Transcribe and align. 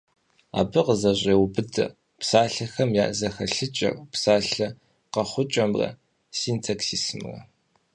Абы 0.59 0.81
къызэщӏеубыдэ 0.85 1.85
псалъэхэм 2.19 2.89
я 3.03 3.05
зэхэлъыкӏэр, 3.17 3.93
псалъэ 4.11 4.67
къэхъукӏэмрэ 5.13 5.89
синтаксисымрэ. 6.37 7.37